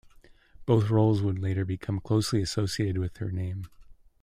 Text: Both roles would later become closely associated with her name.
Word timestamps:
Both 0.65 0.89
roles 0.89 1.21
would 1.21 1.37
later 1.37 1.63
become 1.63 1.99
closely 1.99 2.41
associated 2.41 2.97
with 2.97 3.17
her 3.17 3.29
name. 3.29 3.67